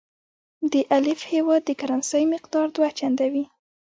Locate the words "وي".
3.33-3.45